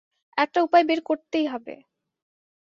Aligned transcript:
একটা 0.37 0.59
উপায় 0.63 0.85
বের 0.85 0.99
করতেই 1.01 1.47
হবে। 1.47 1.75